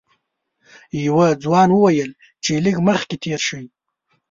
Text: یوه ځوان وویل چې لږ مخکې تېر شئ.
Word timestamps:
یوه 1.05 1.27
ځوان 1.43 1.69
وویل 1.73 2.11
چې 2.43 2.51
لږ 2.65 2.77
مخکې 2.87 3.15
تېر 3.23 3.39
شئ. 3.47 3.65